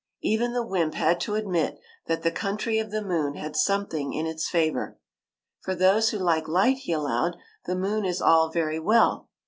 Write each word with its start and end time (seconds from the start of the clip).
Even 0.23 0.53
the 0.53 0.65
wymp 0.65 0.95
had 0.95 1.19
to 1.19 1.35
admit 1.35 1.77
that 2.07 2.23
the 2.23 2.31
coun 2.31 2.57
try 2.57 2.73
of 2.79 2.89
the 2.89 3.03
moon 3.03 3.35
had 3.35 3.55
something 3.55 4.13
in 4.13 4.25
its 4.25 4.49
favour.'' 4.49 4.97
For 5.63 5.75
those 5.75 6.09
who 6.09 6.17
like 6.17 6.47
light," 6.47 6.77
he 6.77 6.91
allowed, 6.91 7.37
*' 7.51 7.65
the 7.67 7.75
moon 7.75 8.03
is 8.03 8.19
all 8.19 8.49
very 8.49 8.79
well. 8.79 9.29